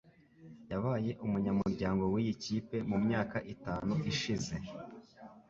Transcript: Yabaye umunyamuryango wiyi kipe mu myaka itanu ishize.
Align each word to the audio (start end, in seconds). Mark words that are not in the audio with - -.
Yabaye 0.71 1.11
umunyamuryango 1.25 2.03
wiyi 2.13 2.33
kipe 2.43 2.77
mu 2.89 2.97
myaka 3.05 3.37
itanu 3.53 3.93
ishize. 4.11 4.53